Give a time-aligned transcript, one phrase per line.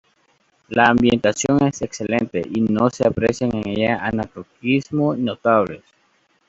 [0.69, 5.83] La ambientación es excelente y no se aprecian en ella anacronismos notables.